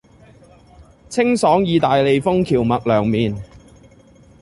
[1.09, 3.37] 清爽義大利風蕎麥涼麵